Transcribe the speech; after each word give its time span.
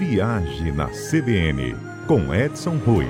Viaje 0.00 0.72
na 0.72 0.86
CBN, 0.86 1.74
com 2.06 2.34
Edson 2.34 2.78
Rui. 2.78 3.04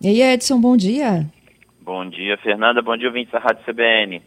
E 0.00 0.08
aí, 0.08 0.22
Edson, 0.22 0.58
bom 0.58 0.78
dia. 0.78 1.26
Bom 1.82 2.08
dia, 2.08 2.38
Fernanda. 2.38 2.80
Bom 2.80 2.96
dia, 2.96 3.08
ouvintes 3.08 3.32
da 3.32 3.38
Rádio 3.38 3.62
CBN. 3.66 4.22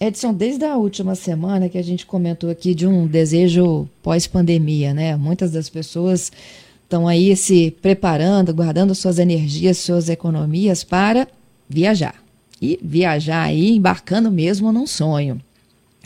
Edson, 0.00 0.34
desde 0.34 0.64
a 0.64 0.74
última 0.74 1.14
semana 1.14 1.68
que 1.68 1.78
a 1.78 1.84
gente 1.84 2.04
comentou 2.04 2.50
aqui 2.50 2.74
de 2.74 2.88
um 2.88 3.06
desejo 3.06 3.88
pós-pandemia, 4.02 4.92
né? 4.92 5.14
Muitas 5.14 5.52
das 5.52 5.70
pessoas 5.70 6.32
estão 6.82 7.06
aí 7.06 7.36
se 7.36 7.70
preparando, 7.70 8.52
guardando 8.52 8.96
suas 8.96 9.20
energias, 9.20 9.78
suas 9.78 10.08
economias 10.08 10.82
para 10.82 11.28
viajar. 11.68 12.16
E 12.60 12.80
viajar 12.82 13.44
aí, 13.44 13.76
embarcando 13.76 14.28
mesmo 14.28 14.72
num 14.72 14.88
sonho. 14.88 15.40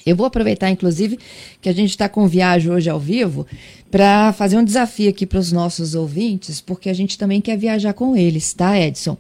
Eu 0.05 0.17
vou 0.17 0.27
aproveitar, 0.27 0.71
inclusive, 0.71 1.19
que 1.61 1.69
a 1.69 1.73
gente 1.73 1.91
está 1.91 2.09
com 2.09 2.27
viagem 2.27 2.71
hoje 2.71 2.91
ao 2.91 2.99
vivo 2.99 3.47
para 3.91 4.33
fazer 4.33 4.57
um 4.57 4.65
desafio 4.65 5.11
aqui 5.11 5.27
para 5.27 5.39
os 5.39 5.53
nossos 5.53 5.95
ouvintes, 5.95 6.61
porque 6.61 6.89
a 6.89 6.95
gente 6.95 7.19
também 7.19 7.41
quer 7.41 7.57
viajar 7.57 7.93
com 7.93 8.17
eles, 8.17 8.53
tá, 8.53 8.79
Edson? 8.79 9.17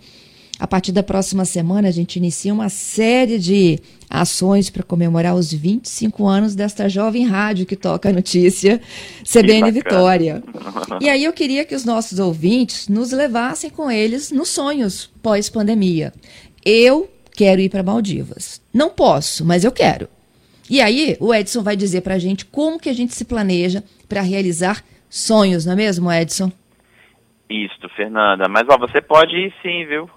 A 0.59 0.67
partir 0.67 0.93
da 0.93 1.03
próxima 1.03 1.45
semana, 1.45 1.89
a 1.89 1.91
gente 1.91 2.17
inicia 2.17 2.55
uma 2.55 2.69
série 2.69 3.37
de 3.37 3.81
ações 4.09 4.71
para 4.71 4.85
comemorar 4.85 5.35
os 5.35 5.53
25 5.53 6.25
anos 6.25 6.55
desta 6.55 6.89
jovem 6.89 7.27
rádio 7.27 7.67
que 7.67 7.75
toca 7.75 8.11
a 8.11 8.13
notícia, 8.13 8.81
CBN 9.25 9.71
Vitória. 9.73 10.43
E 11.01 11.09
aí 11.09 11.25
eu 11.25 11.33
queria 11.33 11.65
que 11.65 11.75
os 11.75 11.85
nossos 11.85 12.21
ouvintes 12.21 12.87
nos 12.87 13.11
levassem 13.11 13.71
com 13.71 13.91
eles 13.91 14.31
nos 14.31 14.51
sonhos 14.51 15.11
pós-pandemia. 15.21 16.13
Eu 16.65 17.11
quero 17.35 17.61
ir 17.61 17.69
para 17.69 17.83
Maldivas. 17.83 18.61
Não 18.73 18.91
posso, 18.91 19.45
mas 19.45 19.65
eu 19.65 19.73
quero. 19.73 20.09
E 20.71 20.81
aí, 20.81 21.17
o 21.21 21.35
Edson 21.35 21.63
vai 21.63 21.77
dizer 21.77 22.03
para 22.03 22.15
a 22.15 22.19
gente 22.19 22.45
como 22.47 22.81
que 22.81 22.89
a 22.89 22.95
gente 22.95 23.15
se 23.15 23.25
planeja 23.25 23.83
para 24.09 24.21
realizar 24.21 24.83
sonhos, 25.09 25.67
não 25.67 25.75
é 25.75 25.77
mesmo, 25.77 26.11
Edson? 26.11 26.51
Isso, 27.53 27.87
Fernanda. 27.91 28.49
Mas 28.49 28.67
ó, 28.69 28.79
você 28.79 29.01
pode 29.03 29.37
ir 29.37 29.53
sim, 29.61 29.85
viu? 29.85 30.09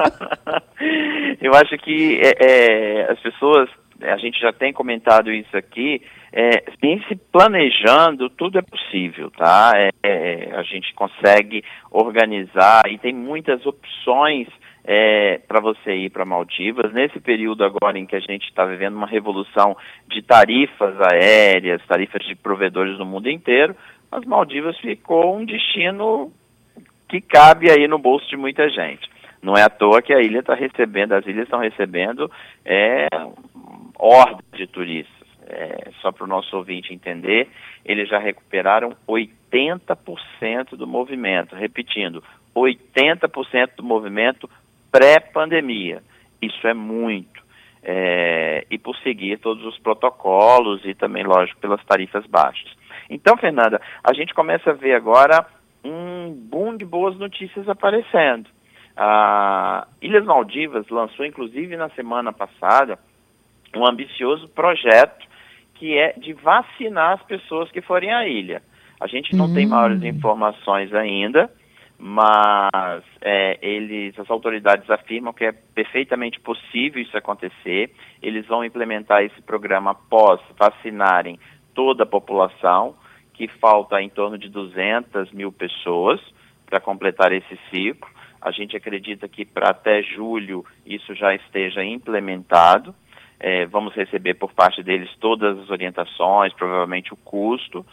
Eu 1.40 1.54
acho 1.54 1.76
que 1.78 2.20
é, 2.20 2.34
é, 2.44 3.12
as 3.12 3.18
pessoas, 3.20 3.70
a 4.02 4.16
gente 4.18 4.38
já 4.38 4.52
tem 4.52 4.72
comentado 4.72 5.32
isso 5.32 5.56
aqui, 5.56 6.02
é, 6.32 6.64
se 7.08 7.16
planejando, 7.32 8.28
tudo 8.28 8.58
é 8.58 8.62
possível, 8.62 9.30
tá? 9.30 9.72
É, 9.74 9.90
é, 10.02 10.54
a 10.54 10.62
gente 10.62 10.92
consegue 10.94 11.64
organizar 11.90 12.82
e 12.90 12.98
tem 12.98 13.14
muitas 13.14 13.64
opções 13.64 14.48
é, 14.84 15.38
para 15.48 15.60
você 15.60 15.94
ir 15.94 16.10
para 16.10 16.24
Maldivas. 16.24 16.92
Nesse 16.92 17.18
período 17.18 17.64
agora 17.64 17.98
em 17.98 18.06
que 18.06 18.14
a 18.14 18.20
gente 18.20 18.46
está 18.48 18.64
vivendo 18.64 18.96
uma 18.96 19.06
revolução 19.06 19.76
de 20.08 20.22
tarifas 20.22 20.94
aéreas, 21.00 21.84
tarifas 21.86 22.24
de 22.26 22.34
provedores 22.34 22.98
no 22.98 23.06
mundo 23.06 23.30
inteiro, 23.30 23.74
as 24.12 24.24
Maldivas 24.24 24.78
ficou 24.78 25.36
um 25.36 25.44
destino 25.44 26.30
que 27.08 27.20
cabe 27.20 27.70
aí 27.70 27.88
no 27.88 27.98
bolso 27.98 28.28
de 28.28 28.36
muita 28.36 28.68
gente. 28.68 29.08
Não 29.42 29.54
é 29.54 29.62
à 29.62 29.68
toa 29.68 30.02
que 30.02 30.12
a 30.12 30.20
ilha 30.20 30.40
está 30.40 30.54
recebendo, 30.54 31.12
as 31.12 31.26
ilhas 31.26 31.44
estão 31.44 31.58
recebendo 31.58 32.30
é, 32.64 33.08
hordas 33.98 34.44
de 34.54 34.66
turistas. 34.66 35.14
É, 35.46 35.90
só 36.00 36.10
para 36.10 36.24
o 36.24 36.26
nosso 36.26 36.56
ouvinte 36.56 36.94
entender, 36.94 37.48
eles 37.84 38.08
já 38.08 38.18
recuperaram 38.18 38.96
80% 39.06 40.70
do 40.70 40.86
movimento. 40.86 41.54
Repetindo, 41.54 42.24
80% 42.56 43.70
do 43.76 43.82
movimento 43.82 44.48
pré-pandemia. 44.94 46.00
Isso 46.40 46.68
é 46.68 46.72
muito. 46.72 47.42
É, 47.82 48.64
e 48.70 48.78
por 48.78 48.96
seguir 48.98 49.38
todos 49.38 49.64
os 49.64 49.76
protocolos 49.78 50.84
e 50.84 50.94
também, 50.94 51.24
lógico, 51.24 51.60
pelas 51.60 51.84
tarifas 51.84 52.24
baixas. 52.26 52.70
Então, 53.10 53.36
Fernanda, 53.36 53.80
a 54.02 54.14
gente 54.14 54.32
começa 54.32 54.70
a 54.70 54.74
ver 54.74 54.94
agora 54.94 55.44
um 55.84 56.32
boom 56.32 56.76
de 56.76 56.84
boas 56.84 57.18
notícias 57.18 57.68
aparecendo. 57.68 58.48
A 58.96 59.88
Ilhas 60.00 60.24
Maldivas 60.24 60.88
lançou, 60.88 61.26
inclusive 61.26 61.76
na 61.76 61.90
semana 61.90 62.32
passada, 62.32 62.96
um 63.76 63.84
ambicioso 63.84 64.48
projeto 64.48 65.26
que 65.74 65.98
é 65.98 66.12
de 66.12 66.32
vacinar 66.32 67.14
as 67.14 67.22
pessoas 67.24 67.70
que 67.72 67.82
forem 67.82 68.14
à 68.14 68.26
ilha. 68.28 68.62
A 69.00 69.08
gente 69.08 69.34
não 69.34 69.52
tem 69.52 69.66
maiores 69.66 70.00
hum. 70.00 70.06
informações 70.06 70.94
ainda, 70.94 71.50
mas 71.98 73.04
é, 73.20 73.58
eles, 73.62 74.18
as 74.18 74.28
autoridades 74.28 74.88
afirmam 74.90 75.32
que 75.32 75.44
é 75.44 75.52
perfeitamente 75.52 76.40
possível 76.40 77.00
isso 77.00 77.16
acontecer. 77.16 77.90
Eles 78.22 78.46
vão 78.46 78.64
implementar 78.64 79.22
esse 79.22 79.40
programa 79.42 79.92
após 79.92 80.40
vacinarem 80.58 81.38
toda 81.74 82.02
a 82.02 82.06
população, 82.06 82.94
que 83.32 83.48
falta 83.48 84.00
em 84.00 84.08
torno 84.08 84.38
de 84.38 84.48
200 84.48 85.32
mil 85.32 85.50
pessoas 85.50 86.20
para 86.66 86.80
completar 86.80 87.32
esse 87.32 87.58
ciclo. 87.70 88.08
A 88.40 88.50
gente 88.50 88.76
acredita 88.76 89.26
que 89.28 89.44
para 89.44 89.70
até 89.70 90.02
julho 90.02 90.64
isso 90.84 91.14
já 91.14 91.34
esteja 91.34 91.82
implementado. 91.82 92.94
É, 93.40 93.66
vamos 93.66 93.94
receber 93.94 94.34
por 94.34 94.52
parte 94.52 94.82
deles 94.82 95.10
todas 95.18 95.58
as 95.58 95.70
orientações, 95.70 96.52
provavelmente 96.52 97.12
o 97.12 97.16
custo. 97.16 97.84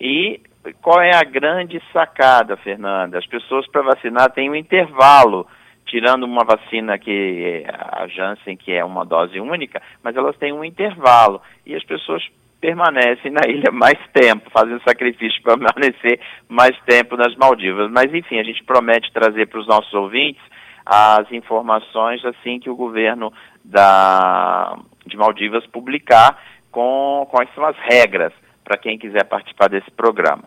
E 0.00 0.40
qual 0.82 1.00
é 1.00 1.14
a 1.14 1.24
grande 1.24 1.82
sacada, 1.92 2.56
Fernanda? 2.56 3.18
As 3.18 3.26
pessoas 3.26 3.66
para 3.68 3.82
vacinar 3.82 4.30
têm 4.30 4.50
um 4.50 4.54
intervalo, 4.54 5.46
tirando 5.86 6.24
uma 6.24 6.44
vacina 6.44 6.98
que 6.98 7.64
a 7.66 8.06
Janssen, 8.06 8.56
que 8.56 8.72
é 8.72 8.84
uma 8.84 9.04
dose 9.04 9.40
única, 9.40 9.82
mas 10.02 10.16
elas 10.16 10.36
têm 10.36 10.52
um 10.52 10.64
intervalo. 10.64 11.40
E 11.64 11.74
as 11.74 11.84
pessoas 11.84 12.22
permanecem 12.60 13.30
na 13.30 13.48
ilha 13.48 13.70
mais 13.72 13.98
tempo, 14.12 14.50
fazendo 14.50 14.82
sacrifício 14.82 15.40
para 15.42 15.56
permanecer 15.56 16.20
mais 16.48 16.76
tempo 16.80 17.16
nas 17.16 17.34
Maldivas. 17.36 17.90
Mas, 17.90 18.12
enfim, 18.12 18.38
a 18.38 18.44
gente 18.44 18.64
promete 18.64 19.12
trazer 19.12 19.46
para 19.46 19.60
os 19.60 19.66
nossos 19.66 19.92
ouvintes 19.94 20.42
as 20.84 21.30
informações 21.32 22.24
assim 22.24 22.58
que 22.58 22.70
o 22.70 22.76
governo 22.76 23.32
da, 23.64 24.76
de 25.06 25.16
Maldivas 25.16 25.66
publicar 25.66 26.40
com 26.70 27.26
quais 27.30 27.48
são 27.54 27.64
as 27.64 27.76
regras 27.78 28.32
para 28.68 28.76
quem 28.76 28.98
quiser 28.98 29.24
participar 29.24 29.70
desse 29.70 29.90
programa. 29.92 30.44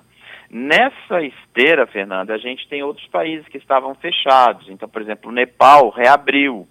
Nessa 0.47 1.23
esteira, 1.23 1.87
Fernanda, 1.87 2.35
a 2.35 2.37
gente 2.37 2.67
tem 2.67 2.83
outros 2.83 3.07
países 3.07 3.47
que 3.47 3.57
estavam 3.57 3.95
fechados. 3.95 4.69
Então, 4.69 4.87
por 4.87 5.01
exemplo, 5.01 5.31
o 5.31 5.33
Nepal 5.33 5.89
reabriu 5.89 6.67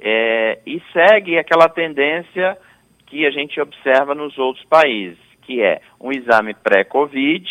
é, 0.00 0.58
e 0.66 0.82
segue 0.92 1.38
aquela 1.38 1.68
tendência 1.68 2.58
que 3.06 3.24
a 3.24 3.30
gente 3.30 3.60
observa 3.60 4.12
nos 4.12 4.36
outros 4.38 4.64
países, 4.64 5.18
que 5.42 5.62
é 5.62 5.80
um 6.00 6.10
exame 6.10 6.52
pré-Covid 6.52 7.46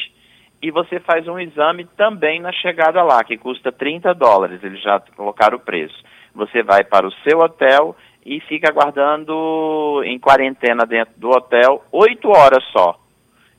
e 0.62 0.72
você 0.72 1.00
faz 1.00 1.28
um 1.28 1.40
exame 1.40 1.86
também 1.96 2.42
na 2.42 2.52
chegada 2.52 3.02
lá, 3.04 3.24
que 3.24 3.38
custa 3.38 3.72
30 3.72 4.14
dólares, 4.14 4.62
eles 4.64 4.82
já 4.82 5.00
colocaram 5.16 5.58
o 5.58 5.62
preço. 5.62 5.96
Você 6.34 6.64
vai 6.64 6.84
para 6.84 7.08
o 7.08 7.14
seu 7.24 7.40
hotel 7.40 7.96
e 8.26 8.42
fica 8.42 8.68
aguardando 8.70 10.02
em 10.04 10.20
quarentena 10.20 10.86
dentro 10.86 11.14
do 11.18 11.30
hotel 11.30 11.84
oito 11.92 12.30
horas 12.30 12.64
só 12.72 13.07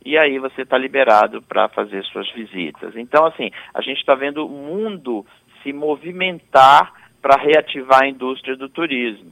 e 0.09 0.17
aí 0.17 0.39
você 0.39 0.63
está 0.63 0.79
liberado 0.79 1.43
para 1.43 1.69
fazer 1.69 2.03
suas 2.05 2.27
visitas. 2.33 2.97
Então, 2.97 3.27
assim, 3.27 3.51
a 3.75 3.83
gente 3.83 3.99
está 3.99 4.15
vendo 4.15 4.47
o 4.47 4.49
mundo 4.49 5.27
se 5.63 5.71
movimentar 5.71 6.95
para 7.21 7.37
reativar 7.37 8.05
a 8.05 8.09
indústria 8.09 8.57
do 8.57 8.71
turismo. 8.71 9.31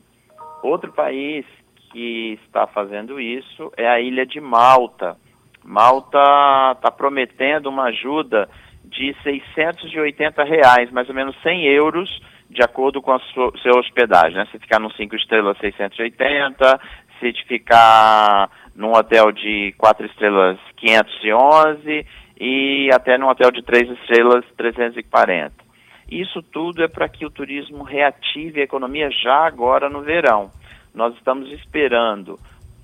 Outro 0.63 0.93
país 0.93 1.47
que 1.91 2.39
está 2.45 2.67
fazendo 2.67 3.19
isso 3.19 3.73
é 3.75 3.89
a 3.89 3.99
ilha 3.99 4.27
de 4.27 4.39
Malta. 4.39 5.17
Malta 5.65 6.19
está 6.73 6.91
prometendo 6.91 7.71
uma 7.71 7.85
ajuda 7.85 8.47
de 8.85 9.17
680 9.23 10.45
reais, 10.45 10.91
mais 10.93 11.09
ou 11.09 11.15
menos 11.15 11.35
100 11.41 11.65
euros, 11.69 12.21
de 12.51 12.63
acordo 12.63 13.01
com 13.01 13.13
a 13.13 13.19
sua, 13.19 13.51
sua 13.63 13.81
hospedagem. 13.81 14.37
Né? 14.37 14.47
Se 14.53 14.59
ficar 14.59 14.79
no 14.79 14.93
5 14.93 15.17
estrelas, 15.17 15.57
680, 15.57 16.81
se 17.19 17.33
ficar 17.45 18.51
num 18.77 18.93
hotel 18.93 19.33
de 19.33 19.75
quatro 19.79 20.07
estrelas 20.07 20.59
511 20.77 22.07
e 22.39 22.91
até 22.93 23.17
num 23.17 23.29
hotel 23.29 23.51
de 23.51 23.63
três 23.63 23.91
estrelas 23.91 24.45
340. 24.57 25.53
Isso 26.11 26.43
tudo 26.43 26.85
é 26.85 26.89
para 26.89 27.09
que 27.09 27.27
o 27.27 27.31
turismo 27.31 27.83
reative 27.83 28.61
a 28.61 28.65
economia 28.65 29.11
já 29.11 29.47
agora 29.47 29.89
no 29.89 30.03
verão. 30.03 30.51
Nós 30.95 31.15
estamos 31.15 31.51
esperando 31.53 32.39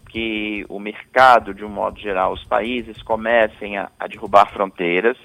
que 0.09 0.65
o 0.69 0.79
mercado, 0.79 1.55
de 1.55 1.65
um 1.65 1.69
modo 1.69 2.01
geral, 2.01 2.33
os 2.33 2.45
países 2.45 3.01
comecem 3.03 3.79
a, 3.79 3.91
a 3.99 4.07
derrubar 4.07 4.51
fronteiras. 4.53 5.17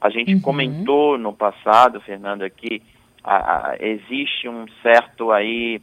A 0.00 0.10
gente 0.10 0.34
uhum. 0.34 0.40
comentou 0.40 1.16
no 1.16 1.32
passado, 1.32 2.00
Fernando, 2.00 2.48
que 2.50 2.82
a, 3.22 3.70
a, 3.70 3.76
existe 3.78 4.48
um 4.48 4.66
certo 4.82 5.30
aí 5.30 5.80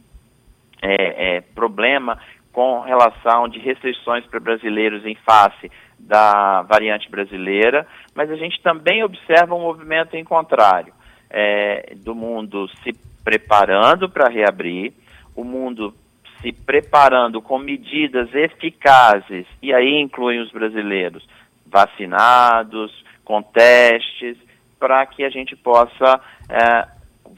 é, 0.80 1.36
é, 1.36 1.40
problema 1.40 2.18
com 2.52 2.80
relação 2.80 3.48
de 3.48 3.58
restrições 3.58 4.26
para 4.26 4.38
brasileiros 4.38 5.04
em 5.06 5.14
face 5.14 5.70
da 5.98 6.62
variante 6.62 7.10
brasileira, 7.10 7.86
mas 8.14 8.30
a 8.30 8.36
gente 8.36 8.60
também 8.60 9.02
observa 9.02 9.54
um 9.54 9.60
movimento 9.60 10.14
em 10.14 10.24
contrário, 10.24 10.92
é, 11.30 11.94
do 11.96 12.14
mundo 12.14 12.68
se 12.82 12.92
preparando 13.24 14.08
para 14.08 14.28
reabrir, 14.28 14.92
o 15.34 15.44
mundo 15.44 15.94
se 16.40 16.52
preparando 16.52 17.40
com 17.40 17.56
medidas 17.58 18.34
eficazes, 18.34 19.46
e 19.62 19.72
aí 19.72 20.00
incluem 20.00 20.40
os 20.40 20.50
brasileiros, 20.50 21.26
vacinados, 21.64 22.92
com 23.24 23.40
testes, 23.40 24.36
para 24.78 25.06
que 25.06 25.24
a 25.24 25.30
gente 25.30 25.54
possa 25.54 26.20
é, 26.48 26.86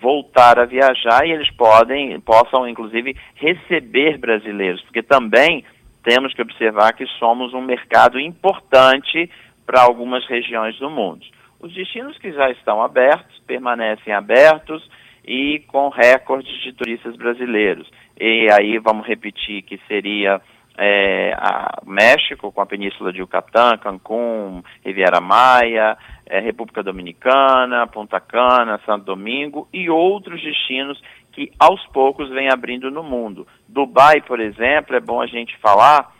voltar 0.00 0.58
a 0.58 0.64
viajar 0.64 1.26
e 1.26 1.32
eles 1.32 1.50
podem, 1.50 2.18
possam, 2.20 2.68
inclusive, 2.68 3.16
receber 3.34 4.18
brasileiros, 4.18 4.82
porque 4.82 5.02
também 5.02 5.64
temos 6.02 6.34
que 6.34 6.42
observar 6.42 6.92
que 6.92 7.06
somos 7.18 7.54
um 7.54 7.62
mercado 7.62 8.20
importante 8.20 9.30
para 9.64 9.82
algumas 9.82 10.26
regiões 10.26 10.78
do 10.78 10.90
mundo. 10.90 11.24
Os 11.60 11.72
destinos 11.72 12.18
que 12.18 12.30
já 12.32 12.50
estão 12.50 12.82
abertos 12.82 13.38
permanecem 13.46 14.12
abertos 14.12 14.86
e 15.26 15.60
com 15.66 15.88
recordes 15.88 16.52
de 16.62 16.72
turistas 16.74 17.16
brasileiros. 17.16 17.90
E 18.20 18.46
aí 18.52 18.78
vamos 18.78 19.06
repetir 19.06 19.62
que 19.62 19.80
seria 19.88 20.40
é, 20.76 21.32
a 21.36 21.80
México, 21.84 22.50
com 22.50 22.60
a 22.60 22.66
Península 22.66 23.12
de 23.12 23.20
Yucatán, 23.20 23.78
Cancún, 23.78 24.62
Riviera 24.84 25.20
Maia, 25.20 25.96
é, 26.26 26.40
República 26.40 26.82
Dominicana, 26.82 27.86
Punta 27.86 28.20
Cana, 28.20 28.80
Santo 28.84 29.04
Domingo 29.04 29.68
e 29.72 29.88
outros 29.88 30.42
destinos 30.42 31.00
que 31.32 31.50
aos 31.58 31.84
poucos 31.88 32.28
vem 32.30 32.48
abrindo 32.48 32.90
no 32.90 33.02
mundo. 33.02 33.46
Dubai, 33.68 34.20
por 34.20 34.40
exemplo, 34.40 34.96
é 34.96 35.00
bom 35.00 35.20
a 35.20 35.26
gente 35.26 35.56
falar 35.58 36.12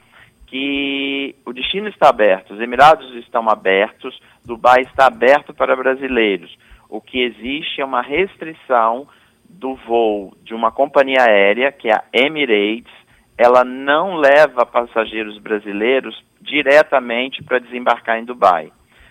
que 0.47 1.35
o 1.45 1.53
destino 1.53 1.89
está 1.89 2.09
aberto, 2.09 2.55
os 2.55 2.61
Emirados 2.61 3.13
estão 3.17 3.49
abertos, 3.49 4.21
Dubai 4.45 4.83
está 4.83 5.07
aberto 5.07 5.53
para 5.55 5.75
brasileiros. 5.75 6.57
O 6.89 7.01
que 7.01 7.23
existe 7.23 7.81
é 7.81 7.85
uma 7.85 8.03
restrição 8.03 9.09
do 9.49 9.75
voo 9.75 10.37
de 10.43 10.55
uma 10.55 10.71
companhia 10.71 11.23
aérea, 11.23 11.73
que 11.73 11.89
é 11.89 11.95
a 11.95 12.05
Emirates, 12.13 12.93
ela 13.37 13.65
não 13.65 14.17
leva 14.17 14.65
passageiros 14.65 15.39
brasileiros 15.39 16.23
diretamente 16.41 17.43
para 17.43 17.59
desembarcar 17.59 18.19
em 18.19 18.25
Dubai. 18.25 18.71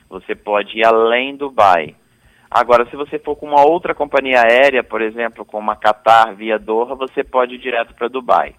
Você 0.09 0.35
pode 0.35 0.77
ir 0.77 0.85
além 0.85 1.35
Dubai. 1.35 1.95
Agora, 2.49 2.85
se 2.85 2.95
você 2.95 3.17
for 3.17 3.35
com 3.35 3.47
uma 3.47 3.65
outra 3.65 3.95
companhia 3.95 4.41
aérea, 4.41 4.83
por 4.83 5.01
exemplo, 5.01 5.43
com 5.43 5.57
uma 5.57 5.75
Qatar 5.75 6.35
via 6.35 6.59
Doha, 6.59 6.93
você 6.93 7.23
pode 7.23 7.55
ir 7.55 7.57
direto 7.57 7.95
para 7.95 8.07
Dubai. 8.07 8.53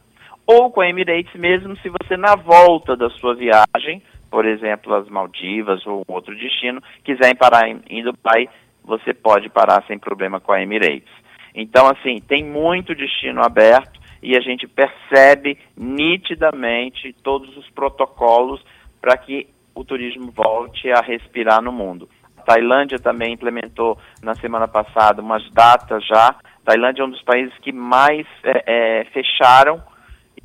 Ou 0.47 0.71
com 0.71 0.81
a 0.81 0.89
Emirates 0.89 1.33
mesmo, 1.35 1.77
se 1.77 1.89
você 1.89 2.17
na 2.17 2.35
volta 2.35 2.97
da 2.97 3.09
sua 3.09 3.35
viagem, 3.35 4.03
por 4.31 4.45
exemplo, 4.45 4.93
as 4.95 5.09
Maldivas 5.09 5.87
ou 5.87 6.03
outro 6.09 6.37
destino, 6.37 6.83
quiser 7.05 7.35
parar 7.37 7.69
em, 7.69 7.81
em 7.89 8.03
Dubai, 8.03 8.49
você 8.83 9.15
pode 9.15 9.49
parar 9.49 9.83
sem 9.87 9.99
problema 9.99 10.41
com 10.41 10.53
a 10.53 10.61
Emirates. 10.61 11.09
Então, 11.55 11.87
assim, 11.87 12.21
tem 12.21 12.45
muito 12.45 12.95
destino 12.97 13.43
aberto 13.43 14.04
e 14.25 14.35
a 14.35 14.41
gente 14.41 14.67
percebe 14.67 15.59
nitidamente 15.77 17.13
todos 17.23 17.55
os 17.59 17.69
protocolos 17.71 18.65
para 18.99 19.19
que 19.19 19.47
o 19.75 19.85
turismo 19.85 20.33
volte 20.33 20.91
a 20.91 21.01
respirar 21.03 21.61
no 21.61 21.71
mundo. 21.71 22.09
A 22.39 22.41
Tailândia 22.41 22.99
também 22.99 23.35
implementou 23.35 23.99
na 24.23 24.35
semana 24.35 24.67
passada 24.67 25.21
umas 25.21 25.49
datas 25.51 26.07
já. 26.07 26.29
A 26.29 26.65
Tailândia 26.65 27.03
é 27.03 27.05
um 27.05 27.11
dos 27.11 27.21
países 27.21 27.53
que 27.59 27.71
mais 27.71 28.27
é, 28.43 28.65
é, 29.01 29.05
fecharam 29.13 29.83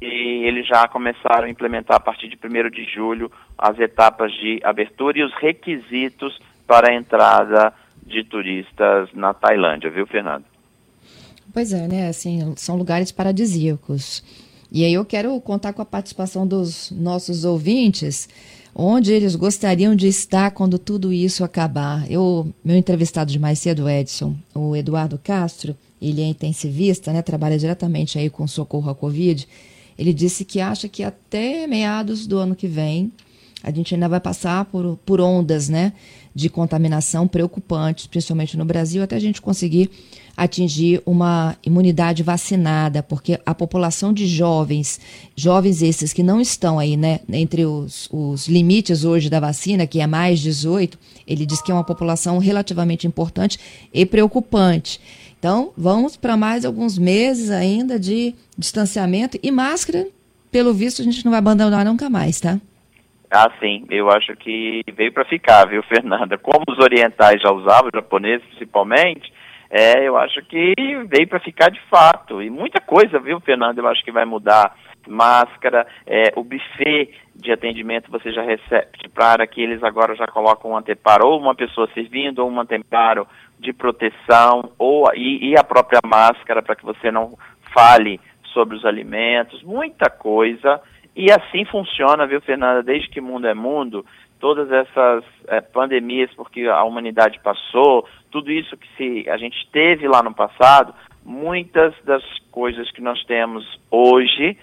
e 0.02 0.44
eles 0.46 0.68
já 0.68 0.86
começaram 0.90 1.46
a 1.46 1.50
implementar 1.50 1.98
a 1.98 2.02
partir 2.02 2.28
de 2.28 2.38
1 2.38 2.70
de 2.70 2.84
julho 2.84 3.32
as 3.58 3.80
etapas 3.80 4.34
de 4.34 4.60
abertura 4.62 5.20
e 5.20 5.24
os 5.24 5.34
requisitos 5.36 6.38
para 6.68 6.92
a 6.92 6.96
entrada 6.96 7.74
de 8.04 8.25
turistas 8.25 9.10
na 9.14 9.34
Tailândia, 9.34 9.90
viu, 9.90 10.06
Fernando? 10.06 10.49
Pois 11.54 11.74
é, 11.74 11.88
né? 11.88 12.07
Assim, 12.07 12.54
são 12.56 12.75
lugares 12.75 13.12
paradisíacos. 13.12 14.24
E 14.72 14.86
aí 14.86 14.94
eu 14.94 15.04
quero 15.04 15.40
contar 15.42 15.74
com 15.74 15.81
a 15.81 15.86
participação 15.86 16.46
dos 16.46 16.92
nossos 16.92 17.44
ouvintes, 17.44 18.30
onde 18.75 19.12
eles 19.12 19.36
gostariam 19.36 19.96
de 19.96 20.07
estar 20.07 20.51
quando 20.51 20.78
tudo 20.78 21.12
isso 21.12 21.44
acabar. 21.44 22.10
Eu, 22.10 22.54
meu 22.63 22.78
entrevistado 22.78 23.31
de 23.31 23.40
mais 23.40 23.57
cedo, 23.60 23.90
Edson, 23.90 24.36
o 24.54 24.75
Eduardo 24.75 25.19
Castro, 25.24 25.75
ele 26.00 26.22
é 26.22 26.25
intensivista, 26.28 27.12
né? 27.12 27.22
Trabalha 27.24 27.57
diretamente 27.57 28.19
aí 28.19 28.30
com 28.30 28.48
socorro 28.48 28.92
à 28.92 28.96
Covid. 28.96 29.48
Ele 29.98 30.13
disse 30.13 30.46
que 30.46 30.62
acha 30.62 30.88
que 30.88 31.04
até 31.04 31.66
meados 31.66 32.28
do 32.28 32.38
ano 32.38 32.56
que 32.56 32.68
vem 32.68 33.12
a 33.62 33.72
gente 33.72 33.94
ainda 33.94 34.07
vai 34.07 34.19
passar 34.19 34.66
por, 34.66 34.98
por 35.06 35.19
ondas, 35.19 35.68
né? 35.68 35.92
De 36.34 36.50
contaminação 36.50 37.28
preocupantes, 37.28 38.07
principalmente 38.07 38.56
no 38.56 38.63
Brasil, 38.63 39.04
até 39.04 39.16
a 39.18 39.19
gente 39.19 39.42
conseguir 39.42 39.90
atingir 40.39 41.01
uma 41.06 41.56
imunidade 41.65 42.24
vacinada, 42.24 43.03
porque 43.03 43.38
a 43.45 43.53
população 43.53 44.13
de 44.13 44.25
jovens, 44.25 45.00
jovens 45.36 45.81
esses 45.81 46.13
que 46.13 46.24
não 46.24 46.39
estão 46.39 46.80
aí, 46.80 46.95
né, 46.95 47.19
entre 47.30 47.65
os, 47.65 48.07
os 48.12 48.47
limites 48.47 49.03
hoje 49.03 49.30
da 49.30 49.39
vacina, 49.39 49.86
que 49.86 50.00
é 50.00 50.07
mais 50.07 50.39
18, 50.39 50.97
ele 51.27 51.45
diz 51.45 51.62
que 51.62 51.71
é 51.71 51.74
uma 51.74 51.83
população 51.83 52.38
relativamente 52.38 53.06
importante 53.06 53.59
e 53.94 54.06
preocupante. 54.06 55.01
Então, 55.38 55.74
vamos 55.77 56.15
para 56.15 56.38
mais 56.38 56.63
alguns 56.63 56.97
meses 56.97 57.51
ainda 57.51 58.00
de 58.00 58.33
distanciamento 58.57 59.38
e 59.44 59.51
máscara, 59.51 60.07
pelo 60.50 60.74
visto, 60.74 61.01
a 61.01 61.06
gente 61.06 61.24
não 61.25 61.31
vai 61.31 61.39
abandonar 61.39 61.83
nunca 61.83 62.09
mais, 62.09 62.39
tá? 62.39 62.59
Ah, 63.30 63.51
sim, 63.59 63.86
eu 63.89 64.09
acho 64.09 64.36
que 64.38 64.81
veio 64.95 65.12
para 65.13 65.25
ficar, 65.25 65.65
viu, 65.68 65.83
Fernanda? 65.88 66.38
Como 66.38 66.63
os 66.69 66.80
orientais 66.80 67.41
já 67.41 67.51
usavam, 67.51 67.89
os 67.94 68.00
japoneses 68.00 68.47
principalmente, 68.47 69.31
é, 69.69 70.07
eu 70.07 70.18
acho 70.18 70.42
que 70.45 70.74
veio 71.07 71.27
para 71.27 71.39
ficar 71.39 71.69
de 71.69 71.80
fato. 71.89 72.42
E 72.42 72.50
muita 72.50 72.81
coisa, 72.81 73.19
viu, 73.19 73.39
Fernando? 73.39 73.77
Eu 73.77 73.88
acho 73.88 74.04
que 74.04 74.12
vai 74.12 74.25
mudar. 74.25 74.75
Máscara, 75.07 75.88
é, 76.06 76.33
o 76.36 76.44
buffet 76.44 77.10
de 77.33 77.51
atendimento 77.51 78.12
você 78.12 78.31
já 78.31 78.44
recebe 78.44 79.10
para 79.13 79.48
que 79.48 79.62
eles 79.62 79.81
agora 79.81 80.13
já 80.13 80.27
colocam 80.27 80.71
um 80.71 80.77
anteparo, 80.77 81.25
ou 81.27 81.39
uma 81.39 81.56
pessoa 81.56 81.89
servindo, 81.94 82.39
ou 82.39 82.51
um 82.51 82.60
anteparo 82.60 83.25
de 83.57 83.71
proteção, 83.71 84.71
ou 84.77 85.10
e, 85.16 85.50
e 85.51 85.57
a 85.57 85.63
própria 85.63 86.00
máscara 86.06 86.62
para 86.62 86.75
que 86.75 86.86
você 86.86 87.10
não 87.10 87.38
fale 87.74 88.19
sobre 88.54 88.75
os 88.75 88.86
alimentos, 88.86 89.63
muita 89.63 90.10
coisa. 90.10 90.81
E 91.15 91.31
assim 91.31 91.65
funciona, 91.65 92.27
viu, 92.27 92.42
Fernanda? 92.42 92.83
Desde 92.83 93.10
que 93.10 93.22
mundo 93.22 93.48
é 93.48 93.54
mundo, 93.54 94.06
todas 94.39 94.71
essas 94.71 95.24
é, 95.47 95.62
pandemias 95.62 96.31
porque 96.36 96.65
a 96.65 96.83
humanidade 96.83 97.39
passou, 97.39 98.07
tudo 98.31 98.51
isso 98.51 98.77
que 98.77 98.88
se, 98.97 99.30
a 99.30 99.38
gente 99.38 99.68
teve 99.71 100.07
lá 100.07 100.24
no 100.24 100.33
passado, 100.33 100.94
muitas 101.24 101.94
das 102.03 102.24
coisas 102.51 102.89
que 102.91 103.01
nós 103.01 103.24
temos 103.25 103.63
hoje 103.91 104.57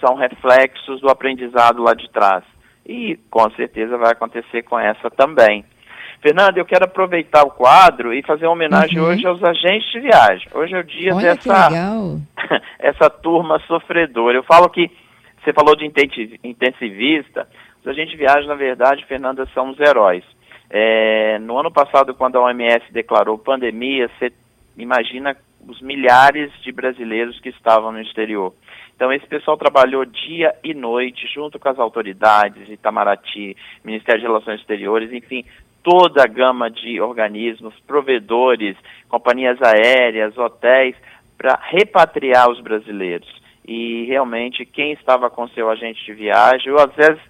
são 0.00 0.14
reflexos 0.14 1.00
do 1.00 1.08
aprendizado 1.08 1.82
lá 1.82 1.94
de 1.94 2.08
trás. 2.10 2.44
E 2.86 3.16
com 3.30 3.50
certeza 3.50 3.98
vai 3.98 4.12
acontecer 4.12 4.62
com 4.62 4.78
essa 4.78 5.10
também. 5.10 5.64
Fernanda, 6.20 6.58
eu 6.58 6.64
quero 6.64 6.84
aproveitar 6.84 7.42
o 7.44 7.50
quadro 7.50 8.12
e 8.12 8.22
fazer 8.22 8.46
uma 8.46 8.52
homenagem 8.52 8.98
uhum. 8.98 9.06
hoje 9.06 9.26
aos 9.26 9.42
agentes 9.42 9.90
de 9.92 10.00
viagem. 10.00 10.48
Hoje 10.52 10.74
é 10.74 10.80
o 10.80 10.84
dia 10.84 11.14
Olha 11.14 11.34
dessa 11.34 11.70
essa 12.78 13.10
turma 13.10 13.60
sofredora. 13.66 14.36
Eu 14.36 14.42
falo 14.42 14.68
que 14.68 14.90
você 15.42 15.52
falou 15.52 15.76
de 15.76 15.84
intensivista, 16.42 17.48
os 17.88 17.92
agentes 17.92 18.10
de 18.10 18.18
viagem, 18.18 18.46
na 18.46 18.54
verdade, 18.54 19.06
Fernanda, 19.06 19.48
são 19.54 19.70
os 19.70 19.80
heróis. 19.80 20.22
É, 20.68 21.38
no 21.38 21.58
ano 21.58 21.72
passado, 21.72 22.14
quando 22.14 22.36
a 22.36 22.42
OMS 22.42 22.92
declarou 22.92 23.38
pandemia, 23.38 24.10
você 24.18 24.30
imagina 24.76 25.34
os 25.66 25.80
milhares 25.80 26.52
de 26.62 26.70
brasileiros 26.70 27.40
que 27.40 27.48
estavam 27.48 27.90
no 27.90 28.00
exterior. 28.02 28.52
Então, 28.94 29.10
esse 29.10 29.26
pessoal 29.26 29.56
trabalhou 29.56 30.04
dia 30.04 30.54
e 30.62 30.74
noite 30.74 31.26
junto 31.32 31.58
com 31.58 31.68
as 31.68 31.78
autoridades, 31.78 32.68
Itamaraty, 32.68 33.56
Ministério 33.82 34.20
de 34.20 34.26
Relações 34.26 34.60
Exteriores, 34.60 35.10
enfim, 35.10 35.46
toda 35.82 36.22
a 36.22 36.26
gama 36.26 36.70
de 36.70 37.00
organismos, 37.00 37.74
provedores, 37.86 38.76
companhias 39.08 39.58
aéreas, 39.62 40.36
hotéis, 40.36 40.94
para 41.38 41.58
repatriar 41.70 42.50
os 42.50 42.60
brasileiros 42.60 43.38
e 43.68 44.06
realmente 44.06 44.64
quem 44.64 44.92
estava 44.92 45.28
com 45.28 45.46
seu 45.48 45.68
agente 45.68 46.02
de 46.02 46.14
viagem, 46.14 46.72
ou 46.72 46.78
às 46.78 46.90
vezes 46.94 47.20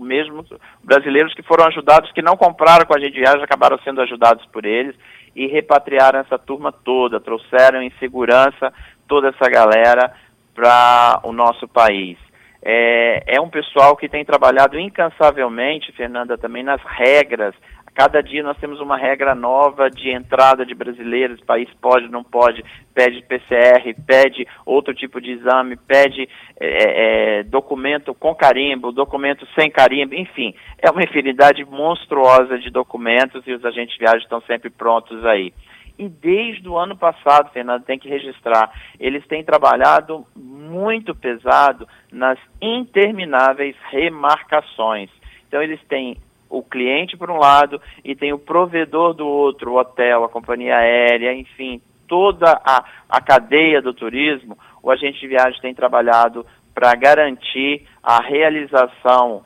mesmo 0.00 0.42
brasileiros 0.82 1.34
que 1.34 1.42
foram 1.42 1.66
ajudados, 1.66 2.10
que 2.12 2.22
não 2.22 2.38
compraram 2.38 2.86
com 2.86 2.94
a 2.94 2.96
agente 2.96 3.12
de 3.12 3.20
viagem, 3.20 3.44
acabaram 3.44 3.78
sendo 3.84 4.00
ajudados 4.00 4.46
por 4.46 4.64
eles 4.64 4.96
e 5.36 5.46
repatriaram 5.46 6.20
essa 6.20 6.38
turma 6.38 6.72
toda, 6.72 7.20
trouxeram 7.20 7.82
em 7.82 7.90
segurança 8.00 8.72
toda 9.06 9.28
essa 9.28 9.50
galera 9.50 10.14
para 10.54 11.20
o 11.22 11.32
nosso 11.32 11.68
país. 11.68 12.16
É, 12.62 13.36
é 13.36 13.38
um 13.38 13.50
pessoal 13.50 13.94
que 13.94 14.08
tem 14.08 14.24
trabalhado 14.24 14.80
incansavelmente, 14.80 15.92
Fernanda, 15.92 16.38
também 16.38 16.62
nas 16.62 16.80
regras 16.82 17.54
Cada 17.94 18.22
dia 18.22 18.42
nós 18.42 18.56
temos 18.56 18.80
uma 18.80 18.96
regra 18.96 19.34
nova 19.34 19.90
de 19.90 20.10
entrada 20.10 20.64
de 20.64 20.74
brasileiros, 20.74 21.40
país 21.40 21.68
pode, 21.78 22.08
não 22.08 22.24
pode, 22.24 22.64
pede 22.94 23.22
PCR, 23.22 23.94
pede 24.06 24.48
outro 24.64 24.94
tipo 24.94 25.20
de 25.20 25.32
exame, 25.32 25.76
pede 25.76 26.26
é, 26.58 26.66
é, 26.66 27.40
é, 27.40 27.42
documento 27.42 28.14
com 28.14 28.34
carimbo, 28.34 28.92
documento 28.92 29.46
sem 29.54 29.70
carimbo, 29.70 30.14
enfim, 30.14 30.54
é 30.78 30.90
uma 30.90 31.02
infinidade 31.02 31.64
monstruosa 31.66 32.58
de 32.58 32.70
documentos 32.70 33.46
e 33.46 33.52
os 33.52 33.62
agentes 33.62 33.94
de 33.94 34.00
viagem 34.00 34.22
estão 34.22 34.40
sempre 34.42 34.70
prontos 34.70 35.22
aí. 35.26 35.52
E 35.98 36.08
desde 36.08 36.66
o 36.66 36.78
ano 36.78 36.96
passado, 36.96 37.52
Fernando, 37.52 37.84
tem 37.84 37.98
que 37.98 38.08
registrar, 38.08 38.72
eles 38.98 39.26
têm 39.26 39.44
trabalhado 39.44 40.26
muito 40.34 41.14
pesado 41.14 41.86
nas 42.10 42.38
intermináveis 42.60 43.76
remarcações. 43.90 45.10
Então, 45.46 45.62
eles 45.62 45.80
têm 45.86 46.16
o 46.52 46.62
cliente 46.62 47.16
por 47.16 47.30
um 47.30 47.38
lado 47.38 47.80
e 48.04 48.14
tem 48.14 48.32
o 48.32 48.38
provedor 48.38 49.14
do 49.14 49.26
outro, 49.26 49.72
o 49.72 49.78
hotel, 49.78 50.24
a 50.24 50.28
companhia 50.28 50.76
aérea, 50.76 51.32
enfim, 51.32 51.80
toda 52.06 52.60
a, 52.64 52.84
a 53.08 53.20
cadeia 53.20 53.80
do 53.80 53.94
turismo, 53.94 54.58
o 54.82 54.90
agente 54.90 55.18
de 55.18 55.26
viagem 55.26 55.60
tem 55.62 55.74
trabalhado 55.74 56.44
para 56.74 56.94
garantir 56.94 57.86
a 58.02 58.22
realização 58.22 59.42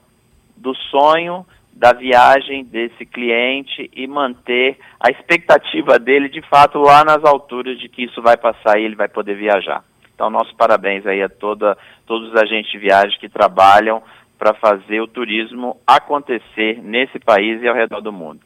do 0.56 0.74
sonho 0.74 1.46
da 1.72 1.92
viagem 1.92 2.64
desse 2.64 3.04
cliente 3.04 3.90
e 3.94 4.06
manter 4.06 4.78
a 4.98 5.10
expectativa 5.10 5.98
dele 5.98 6.28
de 6.28 6.40
fato 6.40 6.78
lá 6.78 7.04
nas 7.04 7.22
alturas 7.22 7.78
de 7.78 7.88
que 7.88 8.04
isso 8.04 8.20
vai 8.22 8.36
passar 8.36 8.80
e 8.80 8.84
ele 8.84 8.96
vai 8.96 9.08
poder 9.08 9.36
viajar. 9.36 9.84
Então, 10.14 10.30
nossos 10.30 10.54
parabéns 10.54 11.06
aí 11.06 11.22
a 11.22 11.28
toda, 11.28 11.76
todos 12.06 12.30
os 12.30 12.36
agentes 12.36 12.72
de 12.72 12.78
viagem 12.78 13.20
que 13.20 13.28
trabalham 13.28 14.02
para 14.38 14.54
fazer 14.54 15.00
o 15.00 15.06
turismo 15.06 15.76
acontecer 15.86 16.82
nesse 16.82 17.18
país 17.18 17.62
e 17.62 17.68
ao 17.68 17.74
redor 17.74 18.00
do 18.00 18.12
mundo. 18.12 18.40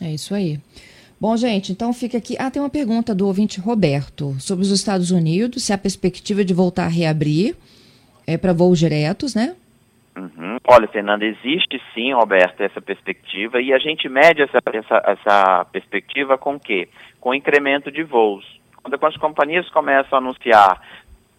É 0.00 0.10
isso 0.10 0.34
aí. 0.34 0.58
Bom, 1.20 1.36
gente, 1.36 1.72
então 1.72 1.92
fica 1.92 2.16
aqui. 2.18 2.36
Ah, 2.38 2.50
tem 2.50 2.62
uma 2.62 2.70
pergunta 2.70 3.14
do 3.14 3.26
ouvinte 3.26 3.60
Roberto 3.60 4.34
sobre 4.38 4.62
os 4.64 4.70
Estados 4.70 5.10
Unidos, 5.10 5.64
se 5.64 5.72
há 5.72 5.78
perspectiva 5.78 6.44
de 6.44 6.54
voltar 6.54 6.84
a 6.84 6.88
reabrir 6.88 7.56
é, 8.26 8.38
para 8.38 8.52
voos 8.52 8.78
diretos, 8.78 9.34
né? 9.34 9.56
Uhum. 10.16 10.58
Olha, 10.66 10.86
Fernanda, 10.88 11.24
existe 11.24 11.80
sim, 11.94 12.12
Roberto, 12.12 12.60
essa 12.60 12.80
perspectiva 12.80 13.60
e 13.60 13.72
a 13.72 13.78
gente 13.78 14.08
mede 14.08 14.42
essa, 14.42 14.58
essa, 14.72 15.02
essa 15.06 15.64
perspectiva 15.72 16.36
com 16.36 16.54
o 16.54 16.60
quê? 16.60 16.88
Com 17.20 17.34
incremento 17.34 17.90
de 17.90 18.02
voos. 18.02 18.44
Quando 18.82 19.06
as 19.06 19.16
companhias 19.16 19.68
começam 19.70 20.18
a 20.18 20.22
anunciar 20.22 20.80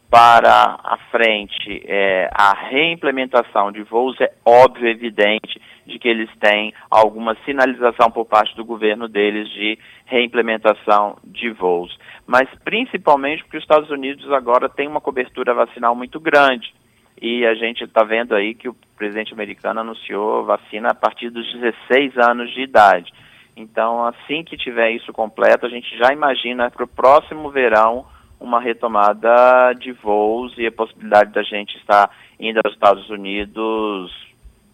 para 0.10 0.80
a 0.84 0.98
frente 1.12 1.84
é, 1.86 2.30
a 2.34 2.54
reimplementação 2.54 3.72
de 3.72 3.84
voos, 3.84 4.20
é 4.20 4.32
óbvio, 4.44 4.88
evidente, 4.88 5.62
de 5.86 6.00
que 6.00 6.08
eles 6.08 6.30
têm 6.39 6.74
alguma 6.89 7.36
sinalização 7.46 8.10
por 8.10 8.25
parte 8.25 8.56
do 8.56 8.66
governo 8.66 9.08
deles 9.08 9.48
de 9.50 9.78
reimplementação 10.06 11.18
de 11.24 11.51
voos. 11.51 11.96
Mas 12.25 12.50
principalmente 12.63 13.44
porque 13.44 13.58
os 13.58 13.63
Estados 13.63 13.89
Unidos 13.89 14.32
agora 14.32 14.68
têm 14.68 14.88
uma 14.88 15.01
cobertura 15.01 15.54
vacinal 15.54 15.96
muito 15.96 16.20
grande. 16.20 16.74
E 17.22 17.46
a 17.46 17.54
gente 17.54 17.84
está 17.84 18.04
vendo 18.04 18.34
aí 18.34 18.56
que 18.56 18.70
o 18.70 18.75
presidente 18.98 19.34
americano 19.34 19.82
anunciou 19.82 20.46
vacina 20.46 20.89
a 20.92 20.96
partir 20.96 21.30
dos 21.30 21.46
16 21.54 22.18
anos 22.18 22.51
de 22.54 22.62
idade. 22.62 23.12
Então, 23.58 24.06
assim 24.06 24.44
que 24.44 24.56
tiver 24.56 24.92
isso 24.92 25.12
completo, 25.12 25.66
a 25.66 25.70
gente 25.70 25.98
já 25.98 26.13
imagina 26.13 26.72
para 26.72 26.86
o 26.86 26.88
próximo 26.88 27.50
verão 27.51 28.06
uma 28.39 28.60
retomada 28.60 29.74
de 29.74 29.91
voos 29.91 30.53
e 30.58 30.65
a 30.65 30.72
possibilidade 30.72 31.34
da 31.34 31.43
gente 31.43 31.77
estar 31.77 32.10
indo 32.39 32.60
aos 32.63 32.74
Estados 32.74 33.10
Unidos, 33.10 34.12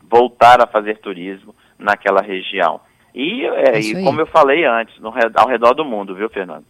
voltar 0.10 0.62
a 0.62 0.68
fazer 0.68 1.00
turismo 1.00 1.56
naquela 1.80 2.22
região. 2.22 2.80
E, 3.14 3.46
é, 3.46 3.80
e 3.80 4.04
como 4.04 4.22
eu 4.22 4.28
falei 4.28 4.66
antes, 4.66 5.00
no, 5.00 5.14
ao 5.36 5.48
redor 5.48 5.74
do 5.74 5.86
mundo, 5.86 6.14
viu, 6.14 6.30
Fernando? 6.30 6.66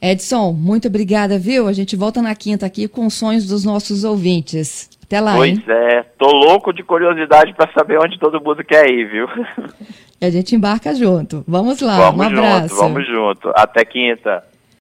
Edson, 0.00 0.52
muito 0.52 0.88
obrigada, 0.88 1.38
viu? 1.38 1.68
A 1.68 1.72
gente 1.72 1.94
volta 1.94 2.20
na 2.20 2.34
quinta 2.34 2.66
aqui 2.66 2.88
com 2.88 3.06
os 3.06 3.14
sonhos 3.14 3.46
dos 3.46 3.64
nossos 3.64 4.02
ouvintes. 4.02 4.90
Até 5.04 5.20
lá, 5.20 5.36
Pois 5.36 5.50
hein? 5.50 5.64
é, 5.68 6.02
tô 6.18 6.26
louco 6.26 6.72
de 6.72 6.82
curiosidade 6.82 7.54
para 7.54 7.72
saber 7.72 7.98
onde 7.98 8.18
todo 8.18 8.42
mundo 8.42 8.64
quer 8.64 8.90
ir, 8.90 9.08
viu? 9.08 9.28
E 10.20 10.24
a 10.24 10.30
gente 10.30 10.54
embarca 10.54 10.94
junto. 10.94 11.44
Vamos 11.48 11.80
lá, 11.80 11.96
vamos 11.96 12.24
um 12.24 12.28
abraço. 12.28 12.68
Junto, 12.68 12.80
vamos 12.80 13.06
junto. 13.08 13.52
Até 13.56 13.84
quinta. 13.84 14.44